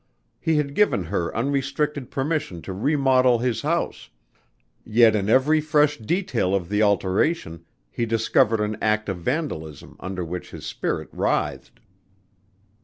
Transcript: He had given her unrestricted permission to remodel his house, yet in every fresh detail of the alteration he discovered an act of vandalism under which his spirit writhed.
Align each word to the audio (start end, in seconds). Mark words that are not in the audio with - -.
He 0.39 0.55
had 0.55 0.73
given 0.73 1.03
her 1.03 1.31
unrestricted 1.37 2.09
permission 2.09 2.63
to 2.63 2.73
remodel 2.73 3.37
his 3.37 3.61
house, 3.61 4.09
yet 4.83 5.15
in 5.15 5.29
every 5.29 5.61
fresh 5.61 5.97
detail 5.99 6.55
of 6.55 6.69
the 6.69 6.81
alteration 6.81 7.65
he 7.91 8.07
discovered 8.07 8.61
an 8.61 8.77
act 8.81 9.09
of 9.09 9.19
vandalism 9.19 9.95
under 9.99 10.25
which 10.25 10.49
his 10.49 10.65
spirit 10.65 11.09
writhed. 11.11 11.79